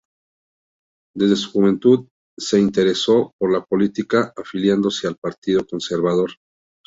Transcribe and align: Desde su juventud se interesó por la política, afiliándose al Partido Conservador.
Desde 1.15 1.35
su 1.35 1.51
juventud 1.51 2.07
se 2.35 2.59
interesó 2.59 3.35
por 3.37 3.53
la 3.53 3.63
política, 3.63 4.33
afiliándose 4.35 5.05
al 5.05 5.15
Partido 5.17 5.63
Conservador. 5.69 6.31